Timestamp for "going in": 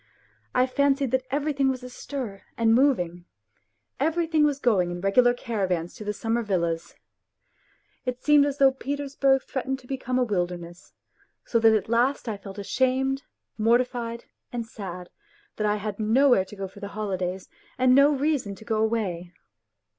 4.59-4.99